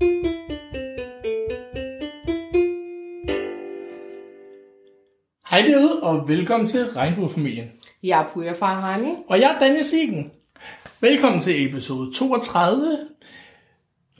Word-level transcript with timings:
Hej 0.00 0.08
derude, 5.50 6.02
og 6.02 6.28
velkommen 6.28 6.66
til 6.66 6.84
Regnbuefamilien. 6.84 7.72
Jeg 8.02 8.20
er 8.20 8.30
Puja 8.34 8.52
Farhani. 8.52 9.08
Og 9.28 9.40
jeg 9.40 9.54
er 9.54 9.58
Daniel 9.58 9.84
Siegen. 9.84 10.30
Velkommen 11.00 11.40
til 11.40 11.66
episode 11.66 12.12
32. 12.12 12.98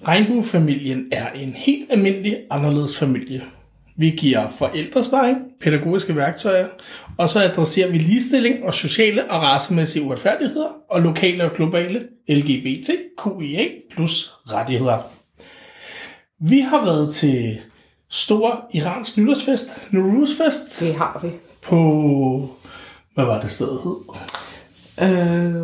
Regnbuefamilien 0.08 1.08
er 1.12 1.31
en 1.33 1.53
helt 1.53 1.93
almindelig 1.93 2.38
anderledes 2.51 2.99
familie. 2.99 3.43
Vi 3.97 4.11
giver 4.11 4.51
forældresparing, 4.51 5.38
pædagogiske 5.61 6.17
værktøjer, 6.17 6.69
og 7.19 7.31
så 7.31 7.43
adresserer 7.43 7.90
vi 7.90 7.99
ligestilling 7.99 8.65
og 8.65 8.74
sociale 8.74 9.31
og 9.31 9.43
racemæssige 9.43 10.04
uretfærdigheder 10.04 10.69
og 10.90 11.01
lokale 11.01 11.45
og 11.45 11.56
globale 11.56 12.08
LGBTQIA 12.29 13.69
plus 13.90 14.31
rettigheder. 14.47 15.15
Vi 16.41 16.60
har 16.60 16.84
været 16.84 17.15
til 17.15 17.59
stor 18.09 18.70
iransk 18.74 19.16
nytårsfest, 19.19 19.92
Nowruz-fest, 19.92 20.80
Det 20.80 20.95
har 20.95 21.20
vi. 21.23 21.30
på, 21.62 21.77
hvad 23.15 23.24
var 23.24 23.41
det 23.42 23.51
stedet 23.51 23.80
hed? 23.84 23.97
Øh, 25.02 25.62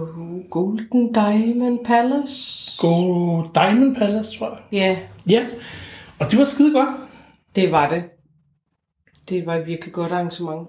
Golden 0.50 1.12
Diamond 1.12 1.78
Palace. 1.84 2.70
Go 2.78 3.42
Diamond 3.54 3.96
Palace, 3.96 4.38
tror 4.38 4.48
jeg. 4.50 4.58
Ja, 4.72 4.98
Ja, 5.32 5.46
og 6.18 6.30
det 6.30 6.38
var 6.38 6.44
skide 6.44 6.72
godt. 6.72 6.88
det 7.56 7.70
var 7.70 7.88
det. 7.90 8.04
Det 9.28 9.46
var 9.46 9.54
et 9.54 9.66
virkelig 9.66 9.92
godt 9.92 10.12
arrangement. 10.12 10.68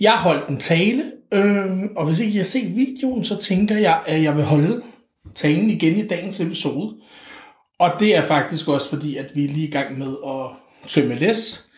Jeg 0.00 0.18
holdt 0.18 0.48
en 0.48 0.58
tale, 0.58 1.12
øh, 1.32 1.66
og 1.96 2.06
hvis 2.06 2.20
ikke 2.20 2.32
I 2.32 2.36
har 2.36 2.44
set 2.44 2.76
videoen, 2.76 3.24
så 3.24 3.36
tænker 3.40 3.76
jeg, 3.76 4.02
at 4.06 4.22
jeg 4.22 4.36
vil 4.36 4.44
holde 4.44 4.82
talen 5.34 5.70
igen 5.70 5.96
i 5.96 6.06
dagens 6.06 6.40
episode. 6.40 6.94
Og 7.80 7.90
det 8.00 8.16
er 8.16 8.26
faktisk 8.26 8.68
også 8.68 8.88
fordi, 8.88 9.16
at 9.16 9.30
vi 9.34 9.44
er 9.44 9.48
lige 9.48 9.68
i 9.68 9.70
gang 9.70 9.98
med 9.98 10.16
at 10.26 10.46
tømme 10.88 11.14
læs. 11.14 11.68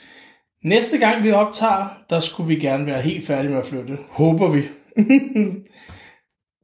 Næste 0.65 0.99
gang 0.99 1.25
vi 1.25 1.33
optager, 1.33 1.89
der 2.11 2.21
skulle 2.21 2.49
vi 2.49 2.57
gerne 2.57 2.87
være 2.87 3.01
helt 3.01 3.27
færdige 3.27 3.51
med 3.51 3.59
at 3.59 3.67
flytte. 3.67 3.99
Håber 4.09 4.49
vi. 4.49 4.63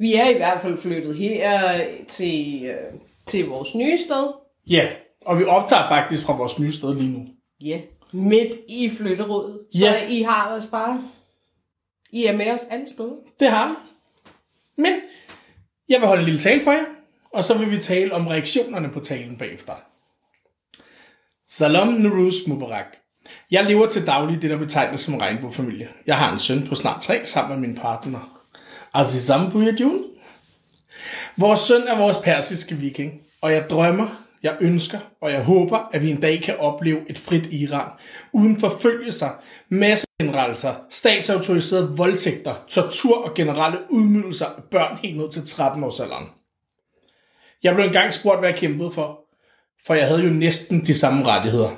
Vi 0.00 0.14
er 0.14 0.28
i 0.28 0.36
hvert 0.36 0.60
fald 0.60 0.78
flyttet 0.78 1.16
her 1.16 1.80
til, 2.08 2.64
øh, 2.64 3.00
til 3.26 3.46
vores 3.46 3.74
nye 3.74 3.98
sted. 3.98 4.32
Ja, 4.70 4.88
og 5.26 5.38
vi 5.38 5.44
optager 5.44 5.88
faktisk 5.88 6.24
fra 6.24 6.36
vores 6.36 6.58
nye 6.58 6.72
sted 6.72 6.94
lige 6.94 7.10
nu. 7.10 7.26
Ja, 7.60 7.80
midt 8.12 8.54
i 8.68 8.90
flytterådet. 8.90 9.60
Så 9.72 9.84
Ja. 9.84 10.08
I 10.08 10.22
har 10.22 10.56
os 10.56 10.66
bare... 10.66 11.02
I 12.12 12.24
er 12.24 12.36
med 12.36 12.50
os 12.50 12.60
alle 12.70 12.86
steder. 12.86 13.14
Det 13.40 13.50
har 13.50 13.68
vi. 13.68 13.74
Men 14.82 14.92
jeg 15.88 16.00
vil 16.00 16.06
holde 16.08 16.20
en 16.20 16.26
lille 16.26 16.40
tale 16.40 16.62
for 16.62 16.72
jer, 16.72 16.84
og 17.34 17.44
så 17.44 17.58
vil 17.58 17.70
vi 17.70 17.80
tale 17.80 18.14
om 18.14 18.26
reaktionerne 18.26 18.88
på 18.88 19.00
talen 19.00 19.36
bagefter. 19.36 19.72
Salam 21.48 21.88
Nuruz 21.88 22.34
Mubarak. 22.48 22.86
Jeg 23.50 23.64
lever 23.64 23.86
til 23.86 24.06
daglig 24.06 24.42
det, 24.42 24.50
der 24.50 24.58
betegnes 24.58 25.00
som 25.00 25.14
regnbuefamilie. 25.14 25.88
Jeg 26.06 26.16
har 26.16 26.32
en 26.32 26.38
søn 26.38 26.66
på 26.66 26.74
snart 26.74 27.02
tre 27.02 27.26
sammen 27.26 27.60
med 27.60 27.68
min 27.68 27.76
partner. 27.76 28.40
Azizam 28.94 29.50
Buyadjun. 29.50 30.04
Vores 31.36 31.60
søn 31.60 31.82
er 31.82 31.98
vores 31.98 32.18
persiske 32.18 32.74
viking, 32.74 33.22
og 33.40 33.52
jeg 33.52 33.70
drømmer, 33.70 34.24
jeg 34.42 34.56
ønsker, 34.60 34.98
og 35.20 35.32
jeg 35.32 35.44
håber, 35.44 35.88
at 35.92 36.02
vi 36.02 36.10
en 36.10 36.20
dag 36.20 36.42
kan 36.42 36.56
opleve 36.58 37.10
et 37.10 37.18
frit 37.18 37.46
Iran, 37.52 37.88
uden 38.32 38.60
forfølgelser, 38.60 39.28
masseindrettelser, 39.68 40.74
statsautoriserede 40.90 41.96
voldtægter, 41.96 42.54
tortur 42.68 43.24
og 43.24 43.34
generelle 43.34 43.78
udmyndelser 43.90 44.46
af 44.46 44.62
børn 44.70 44.98
helt 45.02 45.16
ned 45.16 45.30
til 45.30 45.46
13 45.46 45.84
års 45.84 46.00
alderen. 46.00 46.26
Jeg 47.62 47.74
blev 47.74 47.86
engang 47.86 48.14
spurgt, 48.14 48.38
hvad 48.38 48.48
jeg 48.48 48.58
kæmpede 48.58 48.90
for, 48.90 49.20
for 49.86 49.94
jeg 49.94 50.06
havde 50.06 50.22
jo 50.22 50.30
næsten 50.30 50.86
de 50.86 50.94
samme 50.94 51.26
rettigheder 51.26 51.70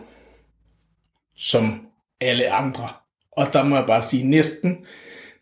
som 1.36 1.86
alle 2.20 2.52
andre. 2.52 2.88
Og 3.32 3.46
der 3.52 3.64
må 3.64 3.76
jeg 3.76 3.86
bare 3.86 4.02
sige 4.02 4.26
næsten. 4.26 4.78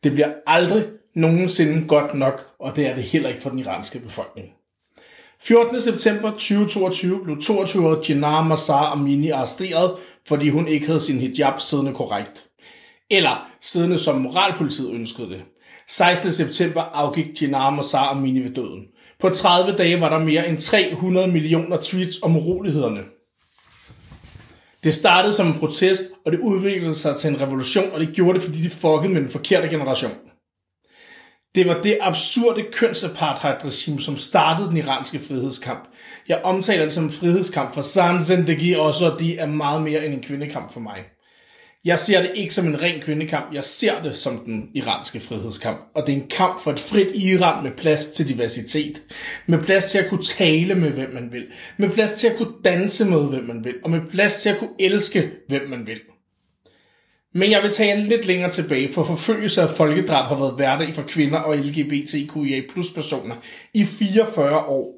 Det 0.03 0.13
bliver 0.13 0.33
aldrig 0.47 0.85
nogensinde 1.15 1.89
godt 1.89 2.15
nok, 2.15 2.47
og 2.61 2.77
det 2.77 2.87
er 2.87 2.95
det 2.95 3.05
heller 3.05 3.29
ikke 3.29 3.43
for 3.43 3.51
den 3.51 3.59
iranske 3.59 4.01
befolkning. 4.01 4.49
14. 5.41 5.81
september 5.81 6.31
2022 6.31 7.25
blev 7.25 7.37
22-årige 7.37 8.05
Jinnah 8.09 8.47
Massar 8.47 8.93
Amini 8.93 9.31
arresteret, 9.31 9.97
fordi 10.29 10.49
hun 10.49 10.69
ikke 10.69 10.87
havde 10.87 11.01
sin 11.01 11.21
hijab 11.21 11.61
siddende 11.61 11.95
korrekt. 11.95 12.45
Eller 13.11 13.51
siddende 13.61 13.99
som 13.99 14.21
moralpolitiet 14.21 14.93
ønskede 14.93 15.29
det. 15.29 15.43
16. 15.89 16.33
september 16.33 16.83
afgik 16.83 17.43
Jinnah 17.43 17.77
Massar 17.77 18.09
Amini 18.09 18.41
ved 18.41 18.51
døden. 18.51 18.87
På 19.21 19.31
30 19.31 19.77
dage 19.77 20.01
var 20.01 20.09
der 20.09 20.25
mere 20.25 20.49
end 20.49 20.59
300 20.59 21.29
millioner 21.29 21.79
tweets 21.83 22.23
om 22.23 22.37
urolighederne. 22.37 23.01
Det 24.85 24.95
startede 24.95 25.33
som 25.33 25.47
en 25.47 25.59
protest, 25.59 26.03
og 26.27 26.33
det 26.33 26.39
udviklede 26.39 26.95
sig 26.95 27.17
til 27.17 27.31
en 27.31 27.41
revolution, 27.41 27.93
og 27.93 28.01
det 28.01 28.15
gjorde 28.15 28.35
det, 28.35 28.43
fordi 28.43 28.63
de 28.63 28.71
fuckede 28.71 29.13
med 29.13 29.21
den 29.21 29.31
forkerte 29.31 29.69
generation. 29.69 30.13
Det 31.55 31.67
var 31.67 31.83
det 31.83 31.99
absurde 32.01 32.65
kønsapartheid-regime, 32.73 34.01
som 34.01 34.19
startede 34.19 34.69
den 34.69 34.77
iranske 34.77 35.19
frihedskamp. 35.19 35.89
Jeg 36.29 36.41
omtaler 36.45 36.85
det 36.85 36.95
som 36.95 37.05
en 37.05 37.13
frihedskamp, 37.13 37.75
for 37.75 37.83
Sam 37.83 38.23
Zendegi 38.23 38.75
også, 38.75 39.11
og 39.11 39.21
de 39.21 39.39
er 39.39 39.47
meget 39.47 39.83
mere 39.83 40.05
end 40.05 40.15
en 40.15 40.23
kvindekamp 40.23 40.73
for 40.73 40.81
mig. 40.81 41.05
Jeg 41.85 41.99
ser 41.99 42.23
det 42.23 42.31
ikke 42.35 42.55
som 42.55 42.67
en 42.67 42.83
ren 42.83 43.01
kvindekamp, 43.01 43.55
jeg 43.55 43.65
ser 43.65 44.03
det 44.03 44.17
som 44.17 44.39
den 44.39 44.71
iranske 44.75 45.21
frihedskamp. 45.21 45.79
Og 45.95 46.07
det 46.07 46.13
er 46.13 46.17
en 46.17 46.29
kamp 46.31 46.61
for 46.63 46.73
et 46.73 46.81
frit 46.81 47.09
Iran 47.15 47.65
med 47.65 47.71
plads 47.71 48.07
til 48.07 48.29
diversitet. 48.29 49.03
Med 49.47 49.63
plads 49.63 49.91
til 49.91 49.99
at 49.99 50.09
kunne 50.09 50.23
tale 50.23 50.75
med, 50.75 50.91
hvem 50.91 51.11
man 51.11 51.33
vil. 51.33 51.47
Med 51.77 51.91
plads 51.91 52.13
til 52.13 52.29
at 52.29 52.37
kunne 52.37 52.55
danse 52.65 53.05
med, 53.05 53.29
hvem 53.29 53.45
man 53.45 53.65
vil. 53.65 53.75
Og 53.85 53.91
med 53.91 54.01
plads 54.11 54.43
til 54.43 54.49
at 54.49 54.59
kunne 54.59 54.75
elske, 54.79 55.31
hvem 55.49 55.69
man 55.69 55.87
vil. 55.87 56.01
Men 57.35 57.51
jeg 57.51 57.63
vil 57.63 57.73
tage 57.73 58.05
lidt 58.05 58.27
længere 58.27 58.51
tilbage, 58.51 58.93
for 58.93 59.05
forfølgelse 59.05 59.63
af 59.63 59.71
folkedrab 59.71 60.29
har 60.29 60.39
været 60.39 60.55
hverdag 60.57 60.95
for 60.95 61.03
kvinder 61.03 61.39
og 61.39 61.57
LGBTQIA 61.57 62.63
plus 62.73 62.91
personer 62.91 63.35
i 63.75 63.85
44 63.85 64.59
år. 64.59 64.95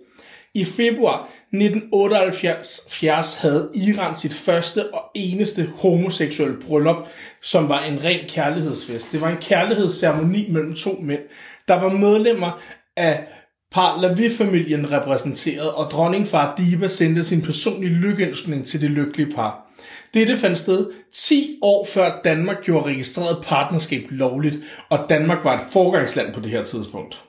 I 0.54 0.64
februar 0.64 1.30
1978 1.52 3.36
havde 3.42 3.70
Iran 3.74 4.16
sit 4.16 4.32
første 4.32 4.94
og 4.94 5.02
eneste 5.14 5.72
homoseksuelle 5.76 6.56
bryllup, 6.60 6.96
som 7.42 7.68
var 7.68 7.82
en 7.82 8.04
ren 8.04 8.20
kærlighedsfest. 8.28 9.12
Det 9.12 9.20
var 9.20 9.28
en 9.28 9.36
kærlighedsceremoni 9.40 10.50
mellem 10.50 10.74
to 10.74 10.90
mænd, 11.00 11.20
der 11.68 11.74
var 11.74 11.88
medlemmer 11.88 12.60
af 12.96 13.26
Parlavi-familien 13.72 14.92
repræsenteret, 14.92 15.72
og 15.72 15.90
dronningfar 15.90 16.54
Diba 16.56 16.88
sendte 16.88 17.24
sin 17.24 17.42
personlige 17.42 17.94
lykkeønskning 17.94 18.66
til 18.66 18.80
det 18.80 18.90
lykkelige 18.90 19.34
par. 19.34 19.66
Dette 20.14 20.38
fandt 20.38 20.58
sted 20.58 20.90
10 21.12 21.58
år 21.62 21.84
før 21.84 22.20
Danmark 22.24 22.62
gjorde 22.62 22.86
registreret 22.86 23.44
partnerskab 23.44 24.06
lovligt, 24.10 24.56
og 24.90 24.98
Danmark 25.08 25.44
var 25.44 25.54
et 25.54 25.72
forgangsland 25.72 26.34
på 26.34 26.40
det 26.40 26.50
her 26.50 26.64
tidspunkt. 26.64 27.24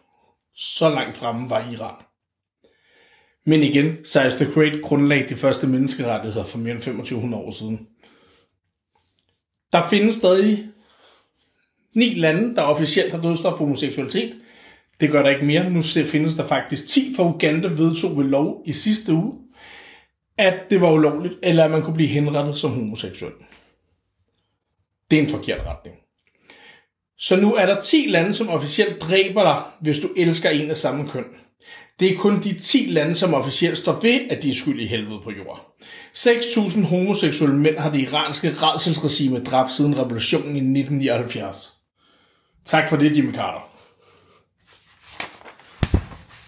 Så 0.56 0.90
langt 0.90 1.18
fremme 1.18 1.50
var 1.50 1.68
Iran. 1.72 2.11
Men 3.46 3.64
igen, 3.64 3.98
Cyrus 4.06 4.34
the 4.34 4.52
Great 4.54 4.82
grundlagde 4.82 5.30
de 5.30 5.36
første 5.36 5.68
menneskerettigheder 5.68 6.46
for 6.46 6.58
mere 6.58 6.74
end 6.74 6.82
2500 6.82 7.44
år 7.44 7.52
siden. 7.52 7.88
Der 9.72 9.90
findes 9.90 10.16
stadig 10.16 10.68
ni 11.96 12.14
lande, 12.14 12.56
der 12.56 12.62
officielt 12.62 13.12
har 13.12 13.22
dødsstraf 13.22 13.58
for 13.58 13.66
homoseksualitet. 13.66 14.36
Det 15.00 15.12
gør 15.12 15.24
der 15.24 15.30
ikke 15.30 15.46
mere. 15.46 15.70
Nu 15.70 15.82
findes 15.82 16.36
der 16.36 16.48
faktisk 16.48 16.88
10, 16.88 17.14
for 17.16 17.34
Uganda 17.34 17.68
vedtog 17.68 18.18
ved 18.18 18.24
lov 18.26 18.64
i 18.66 18.74
sidste 18.74 19.14
uge, 19.14 19.34
at 20.38 20.60
det 20.70 20.82
var 20.82 20.92
ulovligt, 20.92 21.34
eller 21.44 21.64
at 21.64 21.72
man 21.72 21.82
kunne 21.82 21.94
blive 21.94 22.10
henrettet 22.10 22.58
som 22.58 22.72
homoseksuel. 22.72 23.34
Det 25.12 25.20
er 25.20 25.24
en 25.24 25.30
forkert 25.30 25.66
retning. 25.66 25.96
Så 27.18 27.36
nu 27.36 27.54
er 27.54 27.66
der 27.66 27.82
10 27.82 28.06
lande, 28.08 28.34
som 28.34 28.50
officielt 28.50 29.02
dræber 29.02 29.44
dig, 29.44 29.64
hvis 29.82 30.00
du 30.00 30.08
elsker 30.18 30.50
en 30.50 30.70
af 30.70 30.78
samme 30.78 31.10
køn. 31.10 31.26
Det 32.02 32.14
er 32.14 32.18
kun 32.18 32.44
de 32.44 32.60
10 32.60 32.86
lande, 32.90 33.16
som 33.16 33.34
officielt 33.34 33.78
står 33.78 34.00
ved, 34.02 34.20
at 34.30 34.44
de 34.44 34.50
er 34.50 34.54
skyld 34.54 34.80
i 34.80 34.88
helvede 34.88 35.20
på 35.24 35.32
jord. 35.32 35.76
6.000 36.18 36.86
homoseksuelle 36.86 37.56
mænd 37.56 37.78
har 37.78 37.90
det 37.90 38.00
iranske 38.00 38.50
redselsregime 38.50 39.44
dræbt 39.44 39.74
siden 39.74 39.98
revolutionen 39.98 40.56
i 40.56 40.80
1979. 40.80 41.72
Tak 42.66 42.90
for 42.90 42.98
det, 42.98 43.18
Jimmy 43.18 43.34
Carter. 43.34 43.70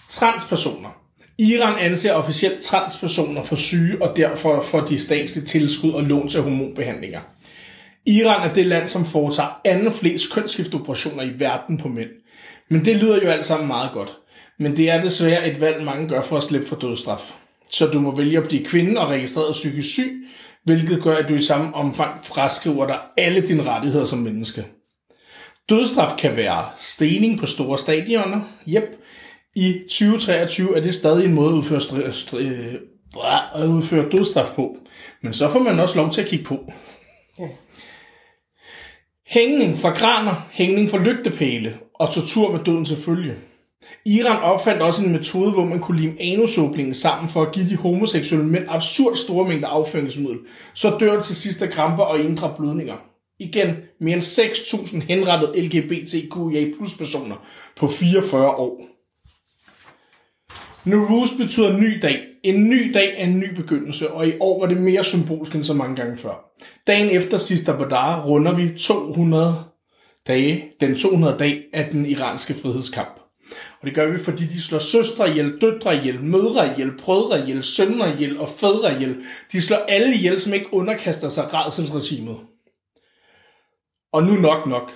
Transpersoner. 0.10 0.90
Iran 1.38 1.80
anser 1.80 2.14
officielt 2.14 2.62
transpersoner 2.62 3.44
for 3.44 3.56
syge, 3.56 4.02
og 4.02 4.18
derfor 4.18 4.62
får 4.62 4.82
de 4.82 5.00
statslige 5.00 5.46
tilskud 5.46 5.92
og 5.92 6.04
lån 6.04 6.30
til 6.30 6.42
hormonbehandlinger. 6.42 7.20
Iran 8.06 8.50
er 8.50 8.54
det 8.54 8.66
land, 8.66 8.90
som 8.90 9.06
foretager 9.06 9.62
anden 9.66 9.94
flest 9.94 10.34
kønsskiftoperationer 10.34 11.24
i 11.24 11.40
verden 11.40 11.78
på 11.78 11.88
mænd. 11.88 12.10
Men 12.70 12.86
det 12.86 12.96
lyder 12.96 13.24
jo 13.24 13.30
alt 13.30 13.46
sammen 13.46 13.68
meget 13.68 13.92
godt. 13.92 14.20
Men 14.64 14.78
det 14.78 14.90
er 14.90 15.02
desværre 15.02 15.52
et 15.52 15.62
valg, 15.62 15.84
mange 15.84 16.08
gør 16.08 16.22
for 16.22 16.38
at 16.38 16.44
slippe 16.44 16.68
for 16.68 16.76
dødsstraf. 16.76 17.34
Så 17.70 17.88
du 17.88 18.00
må 18.00 18.16
vælge 18.16 18.38
at 18.38 18.48
blive 18.48 18.66
kvinde 18.66 19.02
og 19.02 19.10
registreret 19.10 19.52
psykisk 19.52 19.90
syg, 19.90 20.26
hvilket 20.64 21.04
gør, 21.04 21.16
at 21.16 21.30
du 21.30 21.34
i 21.36 21.42
samme 21.42 21.76
omfang 21.76 22.26
fraskriver 22.26 22.88
dig 22.88 23.00
alle 23.18 23.48
dine 23.48 23.64
rettigheder 23.64 24.06
som 24.06 24.20
menneske. 24.20 24.66
Dødsstraf 25.70 26.18
kan 26.18 26.36
være 26.36 26.66
stening 26.78 27.40
på 27.40 27.46
store 27.46 27.78
stadioner. 27.78 28.42
Yep. 28.68 28.84
I 29.56 29.74
2023 29.90 30.78
er 30.78 30.82
det 30.82 30.96
stadig 30.96 31.26
en 31.26 31.34
måde 31.34 31.50
at 31.50 31.58
udføre 31.58 31.80
stri- 31.80 32.12
stri- 32.12 32.78
at 33.56 33.68
udføre 33.68 34.10
dødsstraf 34.10 34.56
på. 34.56 34.78
Men 35.24 35.34
så 35.34 35.50
får 35.50 35.60
man 35.60 35.80
også 35.80 35.98
lov 35.98 36.12
til 36.12 36.22
at 36.22 36.28
kigge 36.28 36.46
på. 36.46 36.72
Ja. 37.40 37.48
Hængning 39.28 39.78
fra 39.78 39.90
graner, 39.90 40.48
hængning 40.52 40.90
fra 40.90 41.04
lygtepæle 41.04 41.78
og 41.94 42.14
tortur 42.14 42.52
med 42.52 42.64
døden 42.64 42.86
til 42.86 42.98
følge. 42.98 43.36
Iran 44.06 44.42
opfandt 44.42 44.82
også 44.82 45.06
en 45.06 45.12
metode, 45.12 45.52
hvor 45.52 45.66
man 45.66 45.80
kunne 45.80 46.02
lime 46.02 46.16
anusåbningen 46.20 46.94
sammen 46.94 47.30
for 47.30 47.42
at 47.42 47.52
give 47.52 47.70
de 47.70 47.76
homoseksuelle 47.76 48.48
mænd 48.48 48.64
absurd 48.68 49.16
store 49.16 49.48
mængder 49.48 49.68
afføringsmiddel. 49.68 50.40
Så 50.74 50.98
dør 51.00 51.16
det 51.16 51.26
til 51.26 51.36
sidst 51.36 51.62
af 51.62 51.70
kramper 51.70 52.04
og 52.04 52.20
indre 52.20 52.54
blødninger. 52.58 52.96
Igen, 53.40 53.76
mere 54.00 54.14
end 54.14 54.24
6.000 54.24 55.00
henrettede 55.08 55.62
LGBTQIA 55.62 56.72
plus 56.78 56.98
personer 56.98 57.36
på 57.76 57.88
44 57.88 58.50
år. 58.50 58.82
Nowruz 60.86 61.30
betyder 61.38 61.78
ny 61.78 62.00
dag. 62.02 62.20
En 62.44 62.70
ny 62.70 62.92
dag 62.94 63.14
er 63.18 63.26
en 63.26 63.40
ny 63.40 63.56
begyndelse, 63.56 64.12
og 64.12 64.28
i 64.28 64.34
år 64.40 64.60
var 64.60 64.68
det 64.68 64.82
mere 64.82 65.04
symbolsk 65.04 65.56
end 65.56 65.64
så 65.64 65.74
mange 65.74 65.96
gange 65.96 66.18
før. 66.18 66.54
Dagen 66.88 67.10
efter 67.10 67.38
sidste 67.38 67.74
Badar 67.74 68.26
runder 68.26 68.56
vi 68.56 68.78
200 68.78 69.56
dage, 70.28 70.64
den 70.80 70.96
200 70.96 71.36
dag 71.40 71.64
af 71.74 71.90
den 71.92 72.06
iranske 72.06 72.54
frihedskamp. 72.54 73.23
Og 73.84 73.88
det 73.88 73.96
gør 73.96 74.12
vi, 74.12 74.18
fordi 74.18 74.46
de 74.46 74.62
slår 74.62 74.80
søstre 74.80 75.30
ihjel, 75.30 75.54
døtre 75.62 75.98
ihjel, 75.98 76.24
mødre 76.24 76.72
ihjel, 76.72 76.92
brødre 76.98 77.42
ihjel, 77.42 77.64
sønner 77.64 78.14
ihjel 78.14 78.40
og 78.40 78.50
fædre 78.50 78.94
ihjel. 78.94 79.16
De 79.52 79.62
slår 79.62 79.78
alle 79.78 80.16
ihjel, 80.16 80.40
som 80.40 80.54
ikke 80.54 80.74
underkaster 80.74 81.30
sig 81.30 81.54
redselsregimet. 81.54 82.38
Og 84.14 84.24
nu 84.24 84.34
nok 84.34 84.68
nok. 84.68 84.92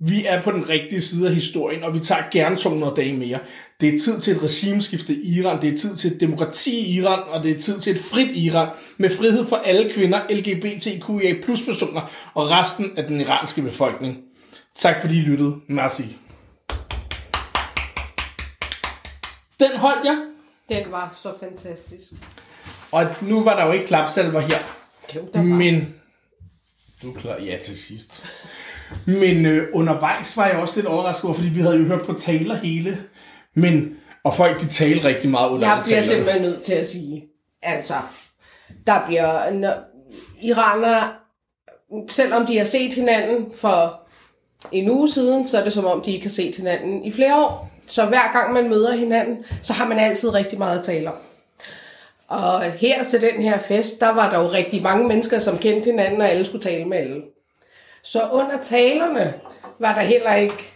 Vi 0.00 0.24
er 0.26 0.42
på 0.42 0.52
den 0.52 0.68
rigtige 0.68 1.00
side 1.00 1.28
af 1.28 1.34
historien, 1.34 1.82
og 1.82 1.94
vi 1.94 2.00
tager 2.00 2.22
gerne 2.30 2.56
200 2.56 2.92
dage 2.96 3.16
mere. 3.16 3.38
Det 3.80 3.94
er 3.94 3.98
tid 3.98 4.20
til 4.20 4.36
et 4.36 4.42
regimeskifte 4.42 5.14
i 5.14 5.38
Iran, 5.38 5.62
det 5.62 5.72
er 5.72 5.76
tid 5.76 5.96
til 5.96 6.12
et 6.12 6.20
demokrati 6.20 6.78
i 6.78 6.98
Iran, 6.98 7.22
og 7.28 7.44
det 7.44 7.50
er 7.50 7.58
tid 7.58 7.78
til 7.78 7.92
et 7.92 7.98
frit 7.98 8.30
Iran 8.36 8.68
med 8.98 9.10
frihed 9.10 9.46
for 9.46 9.56
alle 9.56 9.90
kvinder, 9.90 10.20
LGBTQIA 10.30 11.34
plus 11.42 11.62
personer 11.62 12.10
og 12.34 12.50
resten 12.50 12.92
af 12.96 13.04
den 13.04 13.20
iranske 13.20 13.62
befolkning. 13.62 14.16
Tak 14.74 15.00
fordi 15.00 15.18
I 15.18 15.22
lyttede. 15.22 15.54
Merci. 15.68 16.27
Den 19.60 19.76
holdt 19.76 20.04
jeg, 20.04 20.18
Den 20.68 20.92
var 20.92 21.18
så 21.22 21.32
fantastisk. 21.40 22.12
og 22.92 23.06
nu 23.20 23.42
var 23.44 23.56
der 23.56 23.66
jo 23.66 23.72
ikke 23.72 23.86
klapsalver 23.86 24.40
her. 24.40 24.56
Jo, 25.14 25.20
der 25.34 25.38
var. 25.38 25.44
Men... 25.44 25.94
Du 27.02 27.12
klar, 27.12 27.36
ja 27.38 27.58
til 27.64 27.78
sidst. 27.82 28.24
Men 29.06 29.46
øh, 29.46 29.68
undervejs 29.72 30.36
var 30.36 30.46
jeg 30.46 30.56
også 30.56 30.76
lidt 30.76 30.86
overrasket 30.86 31.24
over, 31.24 31.34
fordi 31.34 31.48
vi 31.48 31.60
havde 31.60 31.76
jo 31.76 31.84
hørt 31.84 32.06
på 32.06 32.12
taler 32.12 32.54
hele. 32.56 32.98
Men, 33.54 33.96
og 34.24 34.34
folk 34.34 34.60
de 34.60 34.68
taler 34.68 35.04
rigtig 35.04 35.30
meget 35.30 35.50
under 35.50 35.68
Jeg 35.68 35.82
bliver 35.84 36.02
talerne. 36.02 36.06
simpelthen 36.06 36.42
nødt 36.42 36.62
til 36.62 36.74
at 36.74 36.86
sige, 36.88 37.28
altså, 37.62 37.94
der 38.86 39.06
bliver, 39.06 39.50
når, 39.50 39.74
iranere, 40.42 41.12
selvom 42.08 42.46
de 42.46 42.58
har 42.58 42.64
set 42.64 42.94
hinanden 42.94 43.46
for 43.56 44.00
en 44.72 44.90
uge 44.90 45.10
siden, 45.10 45.48
så 45.48 45.58
er 45.58 45.64
det 45.64 45.72
som 45.72 45.84
om, 45.84 46.02
de 46.02 46.10
ikke 46.12 46.24
har 46.24 46.30
set 46.30 46.56
hinanden 46.56 47.04
i 47.04 47.12
flere 47.12 47.44
år. 47.46 47.67
Så 47.88 48.04
hver 48.04 48.32
gang 48.32 48.52
man 48.52 48.68
møder 48.68 48.92
hinanden, 48.92 49.44
så 49.62 49.72
har 49.72 49.88
man 49.88 49.98
altid 49.98 50.34
rigtig 50.34 50.58
meget 50.58 50.78
at 50.78 50.84
tale 50.84 51.08
om. 51.08 51.16
Og 52.28 52.62
her 52.62 53.04
til 53.04 53.20
den 53.20 53.42
her 53.42 53.58
fest, 53.58 54.00
der 54.00 54.08
var 54.08 54.30
der 54.30 54.38
jo 54.38 54.48
rigtig 54.48 54.82
mange 54.82 55.08
mennesker, 55.08 55.38
som 55.38 55.58
kendte 55.58 55.84
hinanden, 55.84 56.20
og 56.20 56.28
alle 56.28 56.46
skulle 56.46 56.62
tale 56.62 56.84
med 56.84 56.98
alle. 56.98 57.22
Så 58.02 58.28
under 58.32 58.58
talerne 58.62 59.34
var 59.78 59.94
der 59.94 60.00
heller 60.00 60.34
ikke 60.34 60.72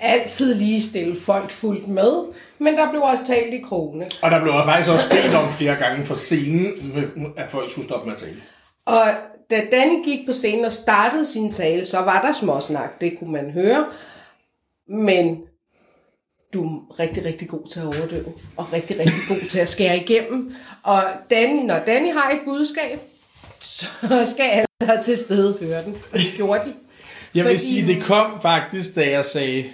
altid 0.00 0.54
lige 0.54 0.82
stille 0.82 1.16
folk 1.26 1.50
fuldt 1.50 1.88
med, 1.88 2.24
men 2.58 2.76
der 2.76 2.90
blev 2.90 3.02
også 3.02 3.26
talt 3.26 3.54
i 3.54 3.60
krone. 3.60 4.06
Og 4.22 4.30
der 4.30 4.42
blev 4.42 4.54
faktisk 4.64 4.92
også 4.92 5.10
bedt 5.10 5.34
om 5.34 5.52
flere 5.52 5.76
gange 5.76 6.06
for 6.06 6.14
scenen, 6.14 6.72
at 7.36 7.50
folk 7.50 7.70
skulle 7.70 7.86
stoppe 7.86 8.06
med 8.06 8.14
at 8.14 8.20
tale. 8.20 8.36
Og 8.86 9.06
da 9.50 9.62
Danny 9.72 10.04
gik 10.04 10.26
på 10.26 10.32
scenen 10.32 10.64
og 10.64 10.72
startede 10.72 11.26
sin 11.26 11.52
tale, 11.52 11.86
så 11.86 11.98
var 11.98 12.22
der 12.22 12.32
småsnak, 12.32 13.00
det 13.00 13.18
kunne 13.18 13.32
man 13.32 13.50
høre. 13.50 13.86
Men 14.88 15.38
du 16.54 16.64
er 16.64 16.98
rigtig, 17.00 17.24
rigtig 17.24 17.48
god 17.48 17.68
til 17.72 17.80
at 17.80 17.86
overdøve, 17.86 18.32
og 18.56 18.72
rigtig, 18.72 18.98
rigtig 18.98 19.14
god 19.28 19.48
til 19.50 19.58
at 19.60 19.68
skære 19.68 19.96
igennem. 19.96 20.54
Og 20.82 21.02
Danny, 21.30 21.66
når 21.66 21.78
Danny 21.86 22.12
har 22.12 22.30
et 22.30 22.38
budskab, 22.44 23.00
så 23.60 23.86
skal 24.34 24.44
alle 24.44 25.02
til 25.02 25.16
stede 25.16 25.56
høre 25.60 25.84
den. 25.84 25.94
Det 26.12 26.20
gjorde 26.36 26.60
de. 26.64 26.72
Jeg 27.34 27.44
vil 27.44 27.50
Fordi- 27.50 27.58
sige, 27.58 27.86
det 27.86 28.02
kom 28.02 28.40
faktisk, 28.42 28.94
da 28.96 29.10
jeg 29.10 29.24
sagde... 29.24 29.64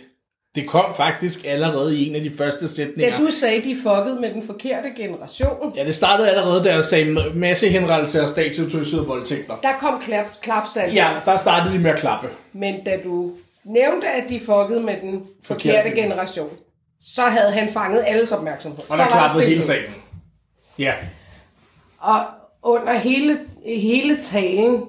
Det 0.55 0.69
kom 0.69 0.95
faktisk 0.97 1.41
allerede 1.47 1.99
i 1.99 2.09
en 2.09 2.17
af 2.17 2.23
de 2.23 2.31
første 2.39 2.69
sætninger. 2.69 3.19
Da 3.19 3.25
du 3.25 3.31
sagde, 3.31 3.63
de 3.65 3.77
fuckede 3.83 4.19
med 4.21 4.31
den 4.35 4.43
forkerte 4.43 4.89
generation, 4.97 5.73
Ja, 5.77 5.85
det 5.85 5.95
startede 5.95 6.29
allerede, 6.31 6.65
da 6.65 6.75
jeg 6.75 6.85
sagde 6.85 7.31
masse 7.35 7.69
henrettelse 7.69 8.21
af 8.21 8.29
statsautoriserede 8.29 9.07
voldtægter. 9.07 9.57
der 9.63 9.73
kom 9.81 10.01
klap, 10.01 10.27
klapsalg. 10.43 10.95
Ja, 10.95 11.11
der 11.25 11.37
startede 11.37 11.75
de 11.75 11.79
med 11.79 11.91
at 11.91 11.99
klappe. 11.99 12.29
Men 12.53 12.85
da 12.85 12.99
du 13.05 13.33
nævnte, 13.65 14.07
at 14.09 14.25
de 14.29 14.41
fuckede 14.41 14.81
med 14.81 14.95
den 15.03 15.23
forkerte 15.43 15.79
Forkerte. 15.79 15.91
generation, 16.03 16.51
så 17.01 17.23
havde 17.23 17.53
han 17.53 17.69
fanget 17.69 18.05
alles 18.07 18.33
opmærksomhed. 18.33 18.79
Og 18.79 18.97
så 18.97 19.03
der 19.03 19.09
klappede 19.09 19.45
hele 19.45 19.63
salen. 19.63 19.95
Ja. 20.79 20.93
Og 21.99 22.21
under 22.63 22.93
hele, 22.93 23.39
hele 23.67 24.23
talen, 24.23 24.83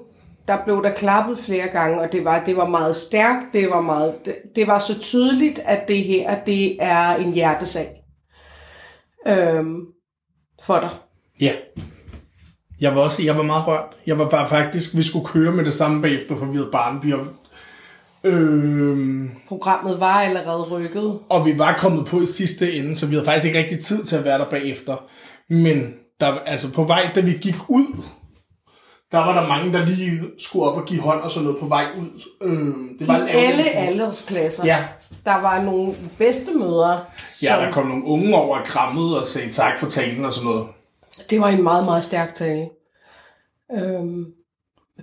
der 0.48 0.64
blev 0.64 0.82
der 0.82 0.90
klappet 0.94 1.38
flere 1.38 1.68
gange, 1.68 2.00
og 2.00 2.12
det 2.12 2.24
var, 2.24 2.44
det 2.44 2.56
var 2.56 2.68
meget 2.68 2.96
stærkt, 2.96 3.46
det 3.52 3.70
var, 3.70 3.80
meget, 3.80 4.14
det, 4.24 4.36
det 4.56 4.66
var 4.66 4.78
så 4.78 5.00
tydeligt, 5.00 5.58
at 5.58 5.88
det 5.88 6.04
her, 6.04 6.44
det 6.44 6.76
er 6.80 7.14
en 7.14 7.32
hjertesag 7.32 7.88
øhm, 9.26 9.80
for 10.62 10.80
dig. 10.80 10.90
Ja. 11.40 11.52
Jeg 12.80 12.96
var 12.96 13.02
også, 13.02 13.22
jeg 13.22 13.36
var 13.36 13.42
meget 13.42 13.66
rørt. 13.66 13.96
Jeg 14.06 14.18
var 14.18 14.28
bare 14.28 14.48
faktisk, 14.48 14.96
vi 14.96 15.02
skulle 15.02 15.26
køre 15.26 15.52
med 15.52 15.64
det 15.64 15.74
samme 15.74 16.02
bagefter, 16.02 16.36
for 16.36 16.46
vi 16.46 16.56
havde 16.56 16.68
Barnby. 16.72 17.12
Og, 17.12 17.26
øhm, 18.24 19.30
Programmet 19.48 20.00
var 20.00 20.12
allerede 20.20 20.62
rykket. 20.62 21.18
og 21.28 21.46
vi 21.46 21.58
var 21.58 21.76
kommet 21.78 22.06
på 22.06 22.20
i 22.20 22.26
sidste 22.26 22.72
ende, 22.72 22.96
så 22.96 23.06
vi 23.06 23.14
havde 23.14 23.24
faktisk 23.24 23.46
ikke 23.46 23.58
rigtig 23.58 23.80
tid 23.84 24.04
til 24.04 24.16
at 24.16 24.24
være 24.24 24.38
der 24.38 24.50
bagefter. 24.50 24.96
Men 25.50 25.94
der, 26.20 26.26
altså 26.38 26.74
på 26.74 26.84
vej, 26.84 27.10
da 27.14 27.20
vi 27.20 27.32
gik 27.32 27.54
ud, 27.68 27.86
der 29.12 29.18
var 29.18 29.40
der 29.40 29.48
mange, 29.48 29.72
der 29.72 29.86
lige 29.86 30.22
skulle 30.38 30.64
op 30.70 30.76
og 30.76 30.84
give 30.86 31.00
hånd 31.00 31.20
og 31.20 31.30
sådan 31.30 31.44
noget 31.44 31.60
på 31.60 31.66
vej 31.66 31.86
ud. 31.98 32.22
Øhm, 32.42 32.96
det 32.98 33.08
var 33.08 33.28
alle 33.34 33.64
aldersklasser. 33.70 34.64
Ja. 34.66 34.84
Der 35.24 35.40
var 35.40 35.62
nogle 35.62 35.94
bedstemødre, 36.18 37.04
Ja, 37.42 37.54
som, 37.54 37.60
der 37.64 37.72
kom 37.72 37.86
nogle 37.86 38.04
unge 38.04 38.34
over 38.36 38.58
og 38.58 38.66
krammede 38.66 39.18
og 39.18 39.26
sagde 39.26 39.52
tak 39.52 39.78
for 39.78 39.88
talen 39.88 40.24
og 40.24 40.32
sådan 40.32 40.50
noget. 40.50 40.66
det 41.30 41.40
var 41.40 41.48
en 41.48 41.62
meget, 41.62 41.84
meget 41.84 42.04
stærk 42.04 42.34
tale. 42.34 42.68
Øhm, 43.78 44.24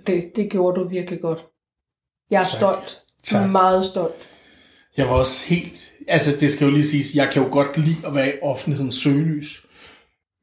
det, 0.06 0.30
det 0.36 0.50
gjorde 0.50 0.80
du 0.80 0.88
virkelig 0.88 1.20
godt. 1.20 1.44
Jeg 2.30 2.38
er 2.38 2.44
Tak. 2.44 2.56
stolt. 2.56 3.02
Tak. 3.22 3.50
Meget 3.50 3.84
stolt. 3.84 4.28
Jeg 4.96 5.06
var 5.06 5.12
også 5.12 5.46
helt... 5.46 5.90
Altså, 6.08 6.36
det 6.40 6.52
skal 6.52 6.64
jo 6.64 6.70
lige 6.70 6.86
siges, 6.86 7.14
jeg 7.14 7.30
kan 7.32 7.42
jo 7.42 7.48
godt 7.52 7.78
lide 7.78 8.06
at 8.06 8.14
være 8.14 8.28
i 8.28 8.38
offentlighedens 8.42 8.94
søgelys. 8.94 9.66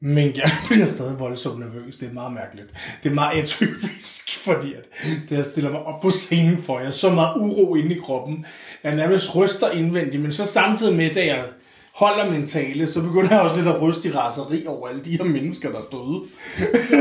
Men 0.01 0.35
jeg 0.35 0.51
bliver 0.69 0.85
stadig 0.85 1.19
voldsomt 1.19 1.59
nervøs. 1.59 1.97
Det 1.97 2.09
er 2.09 2.13
meget 2.13 2.33
mærkeligt. 2.33 2.73
Det 3.03 3.09
er 3.09 3.13
meget 3.13 3.41
atypisk, 3.41 4.29
fordi 4.47 4.73
at, 4.73 4.83
da 5.29 5.35
jeg 5.35 5.45
stiller 5.45 5.71
mig 5.71 5.83
op 5.83 6.01
på 6.01 6.09
scenen 6.09 6.63
for, 6.63 6.79
jeg 6.79 6.87
er 6.87 6.91
så 6.91 7.09
meget 7.09 7.35
uro 7.35 7.75
inde 7.75 7.95
i 7.95 7.99
kroppen. 7.99 8.45
Jeg 8.83 8.95
nærmest 8.95 9.35
ryster 9.35 9.71
indvendigt, 9.71 10.21
men 10.21 10.31
så 10.31 10.45
samtidig 10.45 10.95
med, 10.95 11.13
da 11.13 11.25
jeg 11.25 11.45
holder 11.97 12.31
min 12.31 12.47
tale, 12.47 12.87
så 12.87 13.01
begynder 13.01 13.29
jeg 13.31 13.41
også 13.41 13.55
lidt 13.55 13.67
at 13.67 13.81
ryste 13.81 14.09
i 14.09 14.11
raseri 14.11 14.65
over 14.67 14.87
alle 14.87 15.01
de 15.01 15.17
her 15.17 15.23
mennesker, 15.23 15.71
der 15.71 15.77
er 15.77 15.83
døde. 15.91 16.21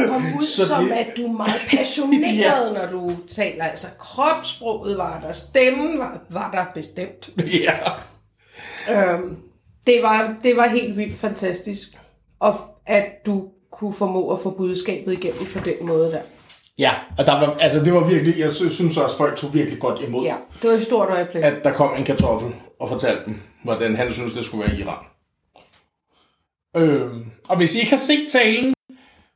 Kom 0.09 0.23
ud 0.39 0.43
Så 0.57 0.67
som, 0.67 0.85
det- 0.85 0.93
at 0.93 1.07
du 1.17 1.27
er 1.27 1.33
meget 1.33 1.61
passioneret, 1.71 2.73
når 2.79 2.87
du 2.91 3.13
taler. 3.29 3.65
Altså, 3.65 3.87
kropssproget 3.99 4.99
var 4.99 5.21
der, 5.21 5.33
stemmen 5.33 5.99
var, 5.99 6.21
var 6.31 6.51
der 6.51 6.65
bestemt. 6.75 7.31
ja. 7.67 7.75
Øhm, 8.91 9.37
det, 9.87 10.03
var, 10.03 10.35
det 10.43 10.57
var 10.57 10.67
helt 10.69 10.97
vildt 10.97 11.19
fantastisk, 11.19 11.89
og 12.41 12.55
at 12.87 13.07
du 13.27 13.45
kunne 13.73 13.93
formå 13.93 14.33
at 14.33 14.39
få 14.41 14.51
budskabet 14.51 15.13
igennem 15.13 15.47
på 15.53 15.61
den 15.65 15.75
måde 15.87 16.11
der. 16.11 16.21
Ja, 16.79 16.91
og 17.19 17.27
der 17.27 17.33
var, 17.33 17.57
altså 17.61 17.85
det 17.85 17.93
var 17.93 18.05
virkelig, 18.05 18.39
jeg 18.39 18.53
sy- 18.53 18.69
synes 18.71 18.97
også, 18.99 19.17
folk 19.17 19.37
tog 19.37 19.55
virkelig 19.55 19.81
godt 19.81 20.01
imod. 20.09 20.25
Ja, 20.25 20.35
det 20.63 20.71
var 20.71 20.77
et 20.77 20.83
stort 20.83 21.09
øjeblik. 21.11 21.45
at 21.45 21.55
der 21.65 21.73
kom 21.73 21.91
en 21.99 22.05
kartoffel 22.05 22.51
og 22.81 22.89
fortalte 22.89 23.23
dem, 23.27 23.41
hvordan 23.65 23.97
han 23.97 24.13
synes, 24.13 24.33
det 24.33 24.45
skulle 24.45 24.65
være 24.69 24.77
i 24.79 24.81
Iran. 24.83 24.99
Øhm, 26.77 27.25
og 27.49 27.57
hvis 27.57 27.75
I 27.75 27.79
ikke 27.79 27.91
har 27.91 27.97
set 27.97 28.29
talen, 28.33 28.75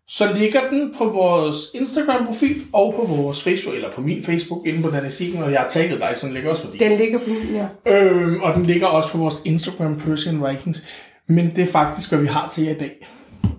så 0.09 0.33
ligger 0.39 0.61
den 0.71 0.95
på 0.99 1.05
vores 1.05 1.57
Instagram-profil 1.75 2.63
og 2.73 2.95
på 2.95 3.05
vores 3.15 3.43
Facebook, 3.43 3.75
eller 3.75 3.93
på 3.93 4.01
min 4.01 4.25
Facebook, 4.25 4.67
inde 4.67 4.83
på 4.83 4.91
Danny 4.91 5.09
Siegen, 5.09 5.43
og 5.43 5.53
jeg 5.53 5.61
har 5.61 5.69
tagget 5.69 6.01
dig, 6.01 6.13
så 6.15 6.27
den 6.27 6.35
ligger 6.35 6.51
også 6.51 6.67
på 6.67 6.73
din. 6.73 6.81
Den 6.81 6.99
ligger 6.99 7.19
på 7.19 7.25
min, 7.31 7.55
ja. 7.87 7.93
Øhm, 7.93 8.41
og 8.43 8.55
den 8.55 8.67
ligger 8.67 8.87
også 8.87 9.11
på 9.13 9.19
vores 9.19 9.37
Instagram, 9.45 10.01
Persian 10.01 10.49
Vikings. 10.49 10.87
Men 11.29 11.53
det 11.57 11.65
er 11.69 11.73
faktisk, 11.73 12.11
hvad 12.13 12.21
vi 12.21 12.27
har 12.27 12.49
til 12.49 12.65
jer 12.65 12.75
i 12.75 12.79
dag. 12.79 13.07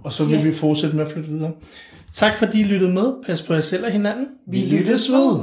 Og 0.04 0.14
så 0.14 0.26
vil 0.26 0.38
Ja. 0.38 0.44
vi 0.44 0.54
fortsætte 0.54 0.96
med 0.96 1.06
at 1.06 1.12
flytte 1.12 1.30
videre. 1.30 1.52
Tak 2.14 2.38
fordi 2.38 2.60
I 2.60 2.64
lyttede 2.64 2.94
med. 2.94 3.24
Pas 3.26 3.44
på 3.44 3.54
jer 3.54 3.62
selv 3.62 3.86
og 3.86 3.92
hinanden. 3.92 4.28
Vi 4.48 4.58
lyttes 4.58 5.12
ved. 5.12 5.40